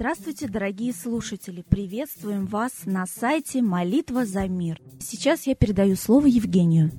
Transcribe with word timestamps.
Здравствуйте, 0.00 0.46
дорогие 0.46 0.92
слушатели! 0.92 1.64
Приветствуем 1.68 2.46
вас 2.46 2.70
на 2.84 3.04
сайте 3.04 3.62
«Молитва 3.62 4.24
за 4.24 4.46
мир». 4.46 4.80
Сейчас 5.00 5.48
я 5.48 5.56
передаю 5.56 5.96
слово 5.96 6.26
Евгению. 6.26 6.92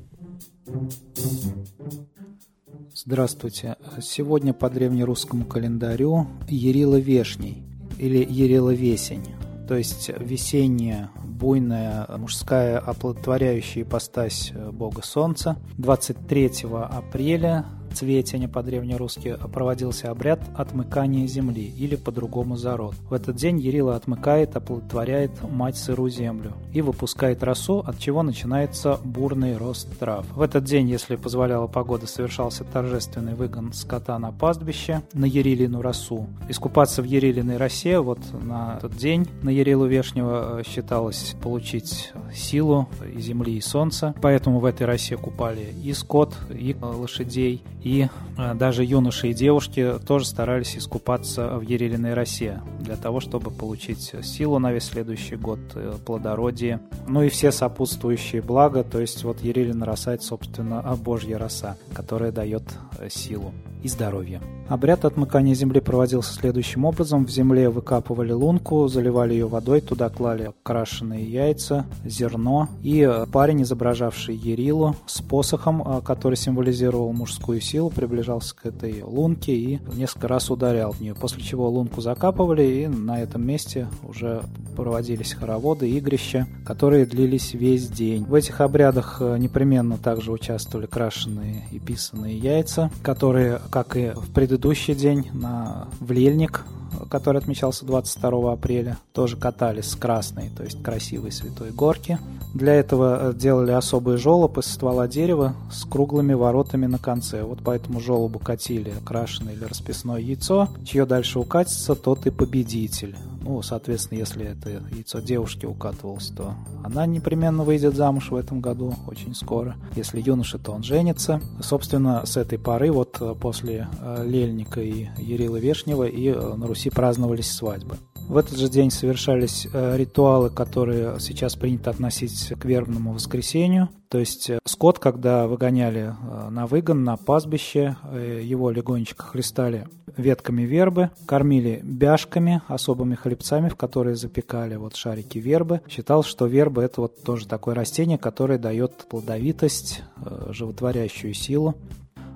Здравствуйте. 2.93 3.77
Сегодня 4.01 4.53
по 4.53 4.69
древнерусскому 4.69 5.45
календарю 5.45 6.27
Ярила 6.49 6.99
Вешний 6.99 7.63
или 7.97 8.17
Ярила 8.29 8.73
Весень, 8.73 9.27
то 9.65 9.77
есть 9.77 10.11
весенняя 10.19 11.09
буйная 11.23 12.05
мужская 12.17 12.79
оплодотворяющая 12.79 13.83
ипостась 13.83 14.51
Бога 14.73 15.03
Солнца. 15.05 15.55
23 15.77 16.65
апреля 16.73 17.65
Цветения 17.93 18.47
по-древнерусски 18.47 19.37
проводился 19.51 20.11
обряд 20.11 20.39
отмыкания 20.55 21.27
земли 21.27 21.73
или 21.77 21.95
по-другому 21.95 22.55
зарод. 22.55 22.95
В 23.09 23.13
этот 23.13 23.35
день 23.35 23.59
Ярила 23.59 23.95
отмыкает, 23.95 24.55
оплодотворяет 24.55 25.31
мать 25.49 25.77
сырую 25.77 26.09
землю 26.09 26.53
и 26.73 26.81
выпускает 26.81 27.43
росу, 27.43 27.79
от 27.79 27.99
чего 27.99 28.23
начинается 28.23 28.99
бурный 29.03 29.57
рост 29.57 29.87
трав. 29.99 30.25
В 30.35 30.41
этот 30.41 30.63
день, 30.63 30.89
если 30.89 31.15
позволяла 31.15 31.67
погода, 31.67 32.07
совершался 32.07 32.63
торжественный 32.63 33.35
выгон 33.35 33.73
скота 33.73 34.17
на 34.19 34.31
пастбище 34.31 35.01
на 35.13 35.25
Ярилину 35.25 35.81
росу. 35.81 36.27
Искупаться 36.47 37.01
в 37.01 37.05
Ярилиной 37.05 37.57
росе 37.57 37.99
вот 37.99 38.19
на 38.33 38.77
этот 38.77 38.95
день 38.95 39.27
на 39.41 39.49
Ярилу 39.49 39.85
Вешнего 39.85 40.59
э, 40.59 40.63
считалось 40.67 41.35
получить 41.41 42.11
силу 42.33 42.87
и 43.15 43.19
земли, 43.19 43.57
и 43.57 43.61
солнца. 43.61 44.13
Поэтому 44.21 44.59
в 44.59 44.65
этой 44.65 44.85
росе 44.85 45.17
купали 45.17 45.73
и 45.83 45.93
скот, 45.93 46.35
и 46.49 46.75
лошадей, 46.81 47.63
и 47.83 48.07
э, 48.37 48.53
даже 48.55 48.83
юноши 48.83 49.29
и 49.29 49.33
девушки 49.33 49.95
тоже 50.05 50.25
старались 50.25 50.75
искупаться 50.75 51.57
в 51.57 51.61
Ерелиной 51.61 52.13
росе 52.13 52.61
для 52.79 52.95
того, 52.95 53.19
чтобы 53.19 53.51
получить 53.51 54.13
силу 54.23 54.59
на 54.59 54.71
весь 54.71 54.83
следующий 54.83 55.35
год, 55.35 55.59
э, 55.75 55.95
плодородие, 56.05 56.81
ну 57.07 57.23
и 57.23 57.29
все 57.29 57.51
сопутствующие 57.51 58.41
блага, 58.41 58.83
то 58.83 58.99
есть 58.99 59.23
вот 59.23 59.41
Ерелина 59.41 59.85
роса– 59.85 60.13
это, 60.15 60.23
собственно, 60.23 60.81
Божья 61.01 61.37
роса, 61.37 61.77
которая 61.93 62.31
дает 62.31 62.63
э, 62.97 63.09
силу 63.09 63.53
и 63.83 63.87
здоровье. 63.87 64.41
Обряд 64.67 65.03
отмыкания 65.03 65.55
земли 65.55 65.79
проводился 65.79 66.33
следующим 66.33 66.85
образом. 66.85 67.25
В 67.25 67.31
земле 67.31 67.69
выкапывали 67.69 68.31
лунку, 68.31 68.87
заливали 68.87 69.33
ее 69.33 69.47
водой, 69.47 69.81
туда 69.81 70.09
клали 70.09 70.51
крашеные 70.61 71.25
яйца, 71.25 71.85
зерно. 72.05 72.69
И 72.83 73.09
парень, 73.31 73.63
изображавший 73.63 74.35
Ерилу, 74.35 74.95
с 75.07 75.21
посохом, 75.21 76.01
который 76.03 76.35
символизировал 76.35 77.11
мужскую 77.13 77.61
силу, 77.61 77.89
приближался 77.89 78.55
к 78.55 78.65
этой 78.67 79.01
лунке 79.01 79.55
и 79.55 79.79
несколько 79.95 80.27
раз 80.27 80.51
ударял 80.51 80.91
в 80.91 81.01
нее, 81.01 81.15
после 81.15 81.41
чего 81.41 81.67
лунку 81.67 82.01
закапывали, 82.01 82.63
и 82.63 82.87
на 82.87 83.19
этом 83.19 83.45
месте 83.45 83.87
уже 84.03 84.43
проводились 84.75 85.33
хороводы, 85.33 85.89
игрища, 85.89 86.47
которые 86.63 87.05
длились 87.05 87.53
весь 87.53 87.87
день. 87.87 88.23
В 88.23 88.33
этих 88.35 88.61
обрядах 88.61 89.17
э, 89.19 89.37
непременно 89.37 89.97
также 89.97 90.31
участвовали 90.31 90.85
крашеные 90.85 91.65
и 91.71 91.79
писанные 91.79 92.37
яйца, 92.37 92.91
которые, 93.01 93.59
как 93.71 93.95
и 93.95 94.11
в 94.15 94.31
предыдущий 94.33 94.95
день, 94.95 95.29
на 95.33 95.87
влельник 95.99 96.63
который 97.09 97.37
отмечался 97.37 97.85
22 97.85 98.53
апреля, 98.53 98.97
тоже 99.13 99.37
катались 99.37 99.89
с 99.89 99.95
красной, 99.95 100.49
то 100.49 100.63
есть 100.63 100.81
красивой 100.81 101.31
святой 101.31 101.71
горки. 101.71 102.19
Для 102.53 102.73
этого 102.73 103.31
э, 103.31 103.33
делали 103.33 103.71
особый 103.71 104.17
желоб 104.17 104.57
из 104.57 104.65
ствола 104.65 105.07
дерева 105.07 105.55
с 105.71 105.85
круглыми 105.85 106.33
воротами 106.33 106.87
на 106.87 106.97
конце. 106.97 107.43
Вот 107.43 107.63
по 107.63 107.71
этому 107.71 107.99
желобу 107.99 108.39
катили 108.39 108.93
крашеное 109.05 109.53
или 109.53 109.63
расписное 109.63 110.17
яйцо. 110.17 110.69
Чье 110.85 111.05
дальше 111.05 111.39
укатится, 111.39 111.95
тот 111.95 112.25
и 112.25 112.31
победитель. 112.31 113.15
Ну, 113.41 113.61
соответственно, 113.61 114.19
если 114.19 114.45
это 114.45 114.69
яйцо 114.69 115.19
девушки 115.19 115.65
укатывалось, 115.65 116.27
то 116.27 116.53
она 116.83 117.05
непременно 117.05 117.63
выйдет 117.63 117.95
замуж 117.95 118.31
в 118.31 118.35
этом 118.35 118.61
году 118.61 118.95
очень 119.07 119.33
скоро. 119.33 119.75
Если 119.95 120.21
юноша, 120.21 120.57
то 120.57 120.71
он 120.71 120.83
женится. 120.83 121.41
Собственно, 121.61 122.25
с 122.25 122.37
этой 122.37 122.57
поры, 122.57 122.91
вот 122.91 123.17
э, 123.19 123.35
после 123.39 123.87
э, 123.99 124.23
Лельника 124.25 124.81
и 124.81 125.07
Ярила 125.17 125.57
Вешнего, 125.57 126.03
и 126.03 126.31
на 126.31 126.67
Руси 126.67 126.78
праздновались 126.87 127.51
свадьбы. 127.51 127.97
В 128.29 128.37
этот 128.37 128.59
же 128.59 128.69
день 128.69 128.91
совершались 128.91 129.67
э, 129.73 129.97
ритуалы, 129.97 130.51
которые 130.51 131.19
сейчас 131.19 131.55
принято 131.55 131.89
относить 131.89 132.53
к 132.59 132.63
вербному 132.63 133.13
воскресению. 133.13 133.89
То 134.07 134.19
есть 134.19 134.51
э, 134.51 134.59
скот, 134.65 134.99
когда 134.99 135.47
выгоняли 135.47 136.13
э, 136.13 136.49
на 136.49 136.67
выгон, 136.67 137.03
на 137.03 137.17
пастбище, 137.17 137.97
его 138.13 138.69
легонечко 138.69 139.23
хлестали 139.23 139.87
ветками 140.15 140.61
вербы, 140.61 141.09
кормили 141.25 141.79
бяшками, 141.81 142.61
особыми 142.67 143.15
хлебцами, 143.15 143.67
в 143.67 143.75
которые 143.75 144.15
запекали 144.15 144.75
вот 144.75 144.95
шарики 144.95 145.39
вербы. 145.39 145.81
Считал, 145.89 146.23
что 146.23 146.45
верба 146.45 146.83
это 146.83 147.01
вот 147.01 147.23
тоже 147.23 147.47
такое 147.47 147.73
растение, 147.73 148.19
которое 148.19 148.59
дает 148.59 149.07
плодовитость, 149.09 150.03
животворящую 150.49 151.33
силу. 151.33 151.73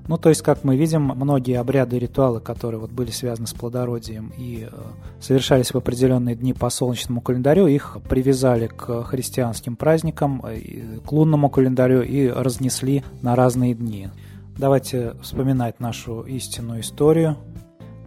Ну, 0.08 0.18
то 0.18 0.30
есть, 0.30 0.41
как 0.41 0.66
мы 0.66 0.75
видим, 0.75 1.03
многие 1.03 1.58
обряды 1.58 1.96
и 1.96 2.00
ритуалы, 2.00 2.41
которые 2.41 2.80
вот 2.81 2.91
были 2.91 3.09
связаны 3.09 3.47
с 3.47 3.53
плодородием 3.53 4.34
и 4.38 4.68
э, 4.69 4.75
совершались 5.22 5.74
в 5.74 5.78
определенные 5.78 6.36
дни 6.36 6.53
по 6.53 6.69
солнечному 6.69 7.22
календарю, 7.22 7.68
их 7.68 7.97
привязали 8.09 8.68
к 8.68 9.03
христианским 9.03 9.78
праздникам, 9.78 10.44
э, 10.46 11.00
к 11.06 11.12
лунному 11.12 11.50
календарю 11.50 12.02
и 12.02 12.28
разнесли 12.28 13.03
на 13.22 13.38
разные 13.38 13.75
дни. 13.75 14.09
Давайте 14.58 15.14
вспоминать 15.22 15.80
нашу 15.80 16.22
истинную 16.24 16.81
историю, 16.81 17.38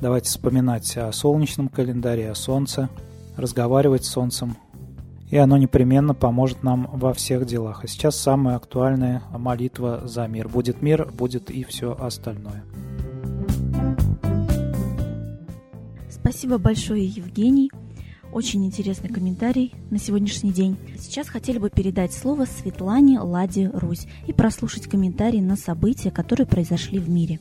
давайте 0.02 0.28
вспоминать 0.28 0.98
о 0.98 1.10
солнечном 1.12 1.68
календаре, 1.68 2.30
о 2.30 2.34
солнце, 2.34 2.90
разговаривать 3.38 4.04
с 4.04 4.10
солнцем, 4.10 4.58
и 5.30 5.36
оно 5.36 5.56
непременно 5.56 6.14
поможет 6.14 6.62
нам 6.62 6.88
во 6.92 7.12
всех 7.12 7.46
делах. 7.46 7.84
А 7.84 7.88
сейчас 7.88 8.16
самая 8.16 8.56
актуальная 8.56 9.22
молитва 9.32 10.02
за 10.04 10.26
мир. 10.26 10.48
Будет 10.48 10.82
мир, 10.82 11.10
будет 11.12 11.50
и 11.50 11.64
все 11.64 11.96
остальное. 11.98 12.64
Спасибо 16.08 16.58
большое, 16.58 17.06
Евгений. 17.06 17.70
Очень 18.32 18.66
интересный 18.66 19.08
комментарий 19.08 19.72
на 19.90 19.98
сегодняшний 19.98 20.52
день. 20.52 20.76
Сейчас 20.98 21.28
хотели 21.28 21.58
бы 21.58 21.70
передать 21.70 22.12
слово 22.12 22.44
Светлане 22.44 23.20
Ладе 23.20 23.70
Русь 23.72 24.06
и 24.26 24.32
прослушать 24.32 24.88
комментарии 24.88 25.40
на 25.40 25.56
события, 25.56 26.10
которые 26.10 26.46
произошли 26.46 26.98
в 26.98 27.08
мире. 27.08 27.38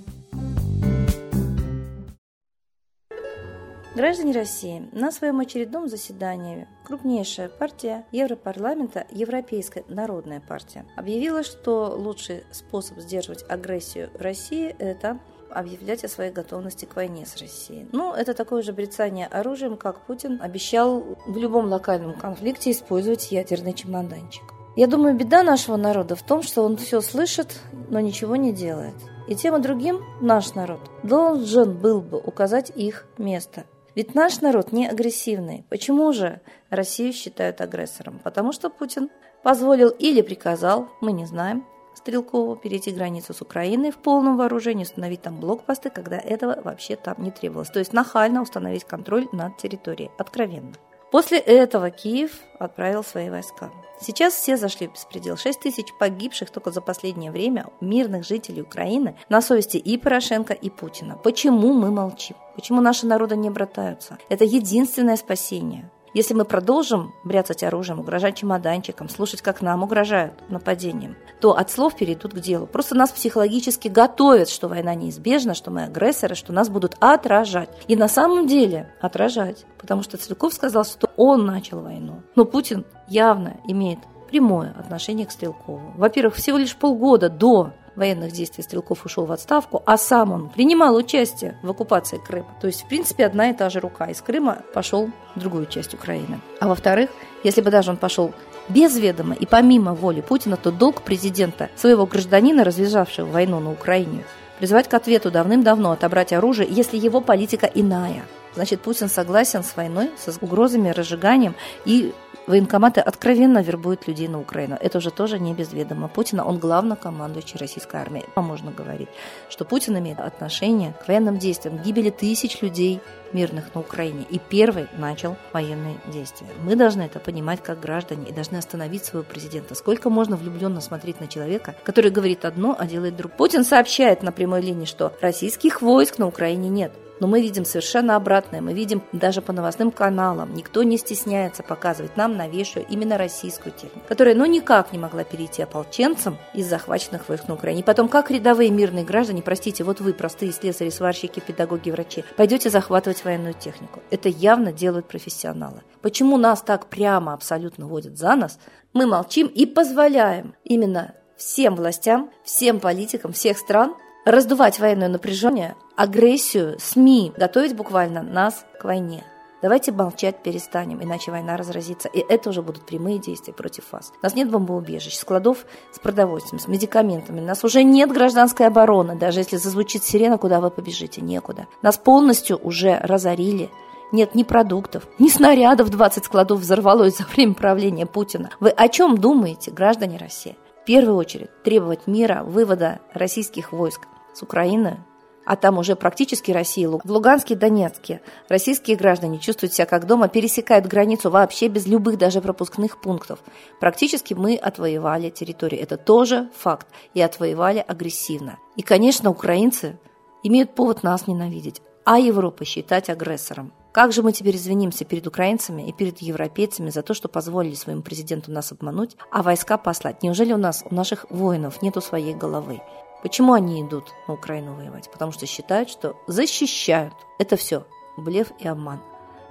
Граждане 3.95 4.33
России, 4.33 4.89
на 4.91 5.09
своем 5.09 5.39
очередном 5.39 5.87
заседании 5.87 6.67
крупнейшая 6.83 7.47
партия 7.47 8.05
Европарламента, 8.11 9.07
Европейская 9.09 9.85
народная 9.87 10.41
партия, 10.41 10.85
объявила, 10.97 11.43
что 11.43 11.95
лучший 11.97 12.43
способ 12.51 12.99
сдерживать 12.99 13.45
агрессию 13.47 14.09
России– 14.15 14.75
это 14.79 15.19
объявлять 15.49 16.03
о 16.03 16.09
своей 16.09 16.33
готовности 16.33 16.83
к 16.83 16.97
войне 16.97 17.25
с 17.25 17.37
Россией. 17.37 17.87
Ну, 17.93 18.13
это 18.13 18.33
такое 18.33 18.63
же 18.63 18.73
брецание 18.73 19.27
оружием, 19.27 19.77
как 19.77 20.01
Путин 20.01 20.41
обещал 20.41 21.17
в 21.25 21.37
любом 21.37 21.67
локальном 21.67 22.15
конфликте 22.15 22.71
использовать 22.71 23.31
ядерный 23.31 23.71
чемоданчик. 23.71 24.43
Я 24.75 24.87
думаю, 24.87 25.15
беда 25.15 25.41
нашего 25.41 25.77
народа 25.77 26.17
в 26.17 26.21
том, 26.21 26.41
что 26.41 26.63
он 26.63 26.75
все 26.75 26.99
слышит, 26.99 27.61
но 27.89 28.01
ничего 28.01 28.35
не 28.35 28.51
делает. 28.51 28.95
И 29.29 29.35
тем 29.35 29.55
и 29.55 29.61
другим 29.61 30.01
наш 30.19 30.53
народ 30.53 30.81
должен 31.03 31.77
был 31.77 32.01
бы 32.01 32.17
указать 32.17 32.73
их 32.75 33.07
место– 33.17 33.63
ведь 33.95 34.13
наш 34.13 34.41
народ 34.41 34.71
не 34.71 34.87
агрессивный. 34.87 35.65
Почему 35.69 36.11
же 36.11 36.41
Россию 36.69 37.13
считают 37.13 37.61
агрессором? 37.61 38.19
Потому 38.23 38.51
что 38.51 38.69
Путин 38.69 39.09
позволил 39.41 39.89
или 39.89 40.21
приказал, 40.21 40.89
мы 41.01 41.11
не 41.11 41.25
знаем, 41.25 41.65
Стрелкову 41.95 42.57
перейти 42.57 42.91
границу 42.91 43.33
с 43.33 43.41
Украиной 43.41 43.91
в 43.91 43.97
полном 43.97 44.37
вооружении, 44.37 44.83
установить 44.83 45.21
там 45.21 45.39
блокпосты, 45.39 45.89
когда 45.89 46.17
этого 46.17 46.61
вообще 46.61 46.97
там 46.97 47.15
не 47.19 47.31
требовалось. 47.31 47.69
То 47.69 47.79
есть 47.79 47.93
нахально 47.93 48.41
установить 48.41 48.83
контроль 48.83 49.27
над 49.31 49.57
территорией, 49.57 50.11
откровенно. 50.17 50.73
После 51.15 51.37
этого 51.37 51.91
Киев 51.91 52.41
отправил 52.59 53.01
свои 53.01 53.29
войска. 53.29 53.71
Сейчас 54.01 54.33
все 54.33 54.57
зашли 54.57 54.89
в 54.89 54.91
беспредел. 54.91 55.37
6 55.37 55.61
тысяч 55.61 55.85
погибших 55.97 56.49
только 56.49 56.71
за 56.71 56.81
последнее 56.81 57.31
время 57.31 57.67
мирных 57.79 58.25
жителей 58.25 58.63
Украины 58.63 59.15
на 59.29 59.41
совести 59.41 59.77
и 59.77 59.97
Порошенко, 59.97 60.51
и 60.51 60.69
Путина. 60.69 61.15
Почему 61.15 61.71
мы 61.71 61.89
молчим? 61.89 62.35
Почему 62.55 62.81
наши 62.81 63.05
народы 63.05 63.37
не 63.37 63.49
братаются? 63.49 64.17
Это 64.27 64.43
единственное 64.43 65.15
спасение. 65.15 65.89
Если 66.15 66.33
мы 66.33 66.45
продолжим 66.45 67.13
бряцать 67.25 67.61
оружием, 67.61 67.99
угрожать 67.99 68.37
чемоданчиком, 68.37 69.09
слушать, 69.09 69.41
как 69.41 69.61
нам 69.61 69.83
угрожают 69.83 70.33
нападением, 70.49 71.17
то 71.41 71.57
от 71.57 71.69
слов 71.69 71.97
перейдут 71.97 72.33
к 72.33 72.39
делу. 72.39 72.67
Просто 72.67 72.95
нас 72.95 73.11
психологически 73.11 73.89
готовят, 73.89 74.47
что 74.47 74.69
война 74.69 74.95
неизбежна, 74.95 75.53
что 75.53 75.71
мы 75.71 75.83
агрессоры, 75.83 76.35
что 76.35 76.53
нас 76.53 76.69
будут 76.69 76.95
отражать. 77.01 77.67
И 77.89 77.97
на 77.97 78.07
самом 78.07 78.47
деле 78.47 78.93
отражать. 79.01 79.65
Потому 79.77 80.03
что 80.03 80.15
Стрелков 80.15 80.53
сказал, 80.53 80.85
что 80.85 81.11
он 81.17 81.45
начал 81.45 81.81
войну. 81.81 82.21
Но 82.35 82.45
Путин 82.45 82.85
явно 83.09 83.57
имеет 83.67 83.99
прямое 84.29 84.73
отношение 84.79 85.25
к 85.25 85.31
Стрелкову. 85.31 85.91
Во-первых, 85.97 86.35
всего 86.35 86.57
лишь 86.57 86.77
полгода 86.77 87.29
до 87.29 87.73
военных 87.95 88.31
действий 88.31 88.63
Стрелков 88.63 89.05
ушел 89.05 89.25
в 89.25 89.31
отставку, 89.31 89.81
а 89.85 89.97
сам 89.97 90.31
он 90.31 90.49
принимал 90.49 90.95
участие 90.95 91.57
в 91.61 91.69
оккупации 91.69 92.17
Крыма. 92.17 92.47
То 92.61 92.67
есть, 92.67 92.83
в 92.83 92.87
принципе, 92.87 93.25
одна 93.25 93.49
и 93.49 93.53
та 93.53 93.69
же 93.69 93.79
рука. 93.79 94.05
Из 94.05 94.21
Крыма 94.21 94.59
пошел 94.73 95.09
в 95.35 95.39
другую 95.39 95.65
часть 95.65 95.93
Украины. 95.93 96.39
А 96.59 96.67
во-вторых, 96.67 97.09
если 97.43 97.61
бы 97.61 97.71
даже 97.71 97.91
он 97.91 97.97
пошел 97.97 98.31
без 98.69 98.97
ведома 98.97 99.35
и 99.35 99.45
помимо 99.45 99.93
воли 99.93 100.21
Путина, 100.21 100.57
то 100.57 100.71
долг 100.71 101.01
президента, 101.03 101.69
своего 101.75 102.05
гражданина, 102.05 102.63
развязавшего 102.63 103.27
войну 103.27 103.59
на 103.59 103.71
Украине, 103.71 104.23
призывать 104.59 104.87
к 104.87 104.93
ответу 104.93 105.31
давным-давно 105.31 105.91
отобрать 105.91 106.33
оружие, 106.33 106.67
если 106.69 106.97
его 106.97 107.21
политика 107.21 107.69
иная. 107.73 108.23
Значит, 108.55 108.81
Путин 108.81 109.09
согласен 109.09 109.63
с 109.63 109.75
войной, 109.75 110.09
с 110.17 110.37
угрозами, 110.41 110.89
разжиганием 110.89 111.55
и 111.83 112.13
Военкоматы 112.47 113.01
откровенно 113.01 113.63
вербуют 113.63 114.07
людей 114.07 114.27
на 114.27 114.39
Украину. 114.39 114.77
Это 114.79 114.99
уже 114.99 115.09
тоже 115.09 115.39
не 115.39 115.55
без 115.55 115.73
ведома 115.73 116.07
Путина. 116.07 116.45
Он 116.45 116.59
главнокомандующий 116.59 117.57
российской 117.57 117.95
армии. 117.95 118.23
Можно 118.35 118.71
говорить, 118.71 119.09
что 119.49 119.65
Путин 119.65 119.97
имеет 119.97 120.19
отношение 120.19 120.93
к 120.93 121.07
военным 121.07 121.39
действиям, 121.39 121.79
к 121.79 121.81
гибели 121.81 122.11
тысяч 122.11 122.61
людей 122.61 123.01
мирных 123.33 123.73
на 123.73 123.81
Украине. 123.81 124.25
И 124.29 124.37
первый 124.37 124.85
начал 124.95 125.37
военные 125.53 125.97
действия. 126.13 126.47
Мы 126.63 126.75
должны 126.75 127.01
это 127.01 127.19
понимать 127.19 127.63
как 127.63 127.79
граждане 127.79 128.29
и 128.29 128.33
должны 128.33 128.57
остановить 128.57 129.05
своего 129.05 129.27
президента. 129.27 129.73
Сколько 129.73 130.11
можно 130.11 130.37
влюбленно 130.37 130.81
смотреть 130.81 131.19
на 131.19 131.27
человека, 131.27 131.73
который 131.83 132.11
говорит 132.11 132.45
одно, 132.45 132.75
а 132.77 132.85
делает 132.85 133.15
другое. 133.15 133.37
Путин 133.37 133.65
сообщает 133.65 134.21
на 134.21 134.31
прямой 134.31 134.61
линии, 134.61 134.85
что 134.85 135.13
российских 135.19 135.81
войск 135.81 136.19
на 136.19 136.27
Украине 136.27 136.69
нет. 136.69 136.91
Но 137.19 137.27
мы 137.27 137.41
видим 137.41 137.65
совершенно 137.65 138.15
обратное. 138.15 138.61
Мы 138.61 138.73
видим 138.73 139.03
даже 139.11 139.41
по 139.41 139.53
новостным 139.53 139.91
каналам. 139.91 140.53
Никто 140.53 140.83
не 140.83 140.97
стесняется 140.97 141.63
показывать 141.63 142.17
нам 142.17 142.35
новейшую 142.37 142.85
именно 142.87 143.17
российскую 143.17 143.73
технику, 143.73 144.05
которая 144.07 144.35
ну 144.35 144.45
никак 144.45 144.91
не 144.91 144.99
могла 144.99 145.23
перейти 145.23 145.61
ополченцам 145.61 146.37
из 146.53 146.67
захваченных 146.67 147.27
войск 147.29 147.47
на 147.47 147.53
Украине. 147.53 147.81
И 147.81 147.83
потом, 147.83 148.09
как 148.09 148.31
рядовые 148.31 148.69
мирные 148.69 149.05
граждане, 149.05 149.41
простите, 149.41 149.83
вот 149.83 150.01
вы, 150.01 150.13
простые 150.13 150.51
слесари, 150.51 150.89
сварщики, 150.89 151.39
педагоги, 151.39 151.89
врачи, 151.89 152.23
пойдете 152.35 152.69
захватывать 152.69 153.23
военную 153.23 153.53
технику. 153.53 154.01
Это 154.09 154.29
явно 154.29 154.71
делают 154.71 155.07
профессионалы. 155.07 155.81
Почему 156.01 156.37
нас 156.37 156.61
так 156.61 156.87
прямо 156.87 157.33
абсолютно 157.33 157.87
водят 157.87 158.17
за 158.17 158.35
нас? 158.35 158.59
Мы 158.93 159.05
молчим 159.05 159.47
и 159.47 159.65
позволяем 159.65 160.55
именно 160.63 161.15
всем 161.37 161.75
властям, 161.75 162.31
всем 162.43 162.79
политикам 162.79 163.33
всех 163.33 163.57
стран 163.57 163.95
раздувать 164.25 164.79
военное 164.79 165.07
напряжение, 165.07 165.75
агрессию, 165.95 166.77
СМИ, 166.79 167.33
готовить 167.37 167.75
буквально 167.75 168.23
нас 168.23 168.65
к 168.79 168.83
войне. 168.83 169.23
Давайте 169.61 169.91
молчать 169.91 170.43
перестанем, 170.43 171.01
иначе 171.01 171.31
война 171.31 171.57
разразится. 171.57 172.07
И 172.09 172.19
это 172.19 172.49
уже 172.49 172.61
будут 172.61 172.85
прямые 172.85 173.17
действия 173.17 173.53
против 173.53 173.91
вас. 173.91 174.11
У 174.21 174.23
нас 174.23 174.35
нет 174.35 174.51
бомбоубежищ, 174.51 175.15
складов 175.15 175.65
с 175.91 175.97
продовольствием, 175.97 176.59
с 176.59 176.67
медикаментами. 176.67 177.39
У 177.39 177.43
нас 177.43 177.63
уже 177.63 177.83
нет 177.83 178.11
гражданской 178.11 178.67
обороны. 178.67 179.15
Даже 179.15 179.39
если 179.39 179.55
зазвучит 179.55 180.03
сирена, 180.03 180.37
куда 180.37 180.59
вы 180.59 180.69
побежите? 180.69 181.21
Некуда. 181.21 181.67
Нас 181.81 181.97
полностью 181.97 182.57
уже 182.57 182.99
разорили. 182.99 183.71
Нет 184.11 184.35
ни 184.35 184.43
продуктов, 184.43 185.07
ни 185.17 185.29
снарядов 185.29 185.89
20 185.89 186.25
складов 186.25 186.59
взорвалось 186.59 187.17
за 187.17 187.23
время 187.23 187.55
правления 187.55 188.05
Путина. 188.05 188.51
Вы 188.59 188.69
о 188.69 188.87
чем 188.87 189.17
думаете, 189.17 189.71
граждане 189.71 190.17
России? 190.17 190.57
В 190.83 190.85
первую 190.85 191.15
очередь 191.15 191.49
требовать 191.63 192.05
мира, 192.05 192.43
вывода 192.45 192.99
российских 193.13 193.71
войск 193.71 194.01
с 194.35 194.43
Украины, 194.43 194.99
а 195.45 195.55
там 195.55 195.77
уже 195.77 195.95
практически 195.95 196.51
Россия. 196.51 196.89
В 196.89 197.01
Луганске 197.05 197.53
и 197.53 197.57
Донецке 197.57 198.21
российские 198.49 198.97
граждане 198.97 199.39
чувствуют 199.39 199.73
себя 199.73 199.85
как 199.85 200.07
дома, 200.07 200.27
пересекают 200.27 200.87
границу 200.87 201.29
вообще 201.29 201.67
без 201.67 201.85
любых 201.85 202.17
даже 202.17 202.41
пропускных 202.41 202.99
пунктов. 202.99 203.39
Практически 203.79 204.33
мы 204.33 204.55
отвоевали 204.55 205.29
территорию. 205.29 205.81
Это 205.81 205.97
тоже 205.97 206.49
факт. 206.55 206.87
И 207.13 207.21
отвоевали 207.21 207.83
агрессивно. 207.87 208.57
И, 208.75 208.81
конечно, 208.81 209.29
украинцы 209.29 209.99
имеют 210.43 210.73
повод 210.73 211.03
нас 211.03 211.27
ненавидеть, 211.27 211.81
а 212.03 212.19
Европа 212.19 212.65
считать 212.65 213.09
агрессором. 213.09 213.71
Как 213.91 214.11
же 214.11 214.23
мы 214.23 214.33
теперь 214.33 214.57
извинимся 214.57 215.05
перед 215.05 215.25
украинцами 215.25 215.87
и 215.87 215.93
перед 215.93 216.19
европейцами 216.19 216.89
за 216.89 217.01
то, 217.01 217.13
что 217.13 217.29
позволили 217.29 217.75
своему 217.75 218.01
президенту 218.01 218.51
нас 218.51 218.73
обмануть, 218.73 219.15
а 219.31 219.41
войска 219.41 219.77
послать? 219.77 220.21
Неужели 220.21 220.51
у 220.51 220.57
нас, 220.57 220.83
у 220.89 220.93
наших 220.93 221.25
воинов 221.29 221.81
нету 221.81 222.01
своей 222.01 222.33
головы? 222.33 222.81
Почему 223.23 223.53
они 223.53 223.81
идут 223.81 224.13
на 224.27 224.33
Украину 224.35 224.75
воевать? 224.75 225.09
Потому 225.11 225.31
что 225.31 225.45
считают, 225.45 225.89
что 225.89 226.15
защищают. 226.27 227.13
Это 227.39 227.55
все 227.55 227.85
блеф 228.17 228.51
и 228.59 228.67
обман. 228.67 229.01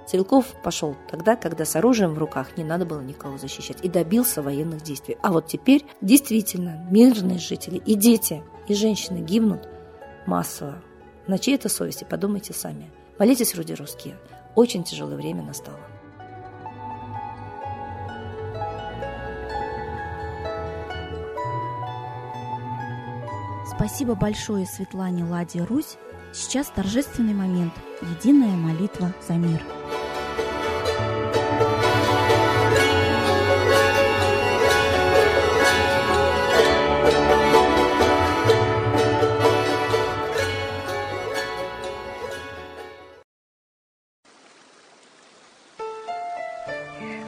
Стрелков 0.07 0.45
пошел 0.63 0.95
тогда, 1.09 1.35
когда 1.35 1.65
с 1.65 1.75
оружием 1.75 2.13
в 2.13 2.19
руках 2.19 2.57
не 2.57 2.63
надо 2.63 2.85
было 2.85 3.01
никого 3.01 3.37
защищать 3.37 3.77
и 3.83 3.89
добился 3.89 4.41
военных 4.41 4.81
действий. 4.81 5.17
А 5.21 5.31
вот 5.31 5.47
теперь 5.47 5.85
действительно 5.99 6.87
мирные 6.91 7.39
жители 7.39 7.77
и 7.77 7.95
дети, 7.95 8.43
и 8.67 8.75
женщины 8.75 9.17
гибнут 9.19 9.67
массово. 10.27 10.81
На 11.27 11.39
чьей 11.39 11.55
это 11.55 11.69
совести, 11.69 12.05
подумайте 12.07 12.53
сами. 12.53 12.91
Молитесь, 13.17 13.55
вроде 13.55 13.73
русские. 13.73 14.17
Очень 14.53 14.83
тяжелое 14.83 15.15
время 15.15 15.41
настало. 15.41 15.79
Спасибо 23.87 24.15
большое 24.15 24.65
Светлане 24.65 25.23
Ладе 25.25 25.63
Русь. 25.63 25.97
Сейчас 26.33 26.65
торжественный 26.69 27.35
момент. 27.35 27.71
Единая 28.01 28.55
молитва 28.55 29.13
за 29.27 29.33
мир. 29.33 29.61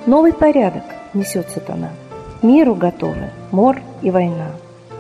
Новый 0.08 0.34
порядок 0.34 0.86
несет 1.14 1.52
сатана. 1.52 1.92
Миру 2.42 2.74
готовы 2.74 3.30
мор 3.52 3.80
и 4.02 4.10
война. 4.10 4.50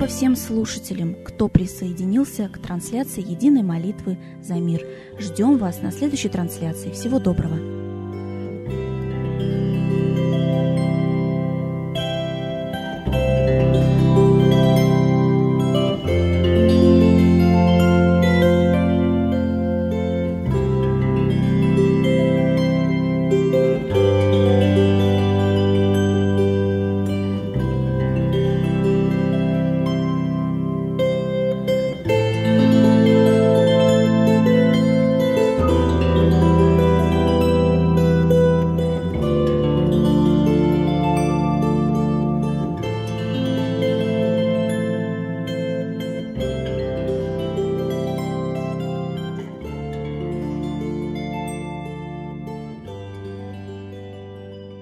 Спасибо 0.00 0.16
всем 0.16 0.36
слушателям, 0.36 1.14
кто 1.24 1.46
присоединился 1.48 2.48
к 2.48 2.58
трансляции 2.58 3.20
единой 3.20 3.62
молитвы 3.62 4.16
за 4.40 4.54
мир. 4.54 4.86
Ждем 5.18 5.58
вас 5.58 5.82
на 5.82 5.92
следующей 5.92 6.30
трансляции. 6.30 6.90
Всего 6.90 7.18
доброго! 7.18 7.89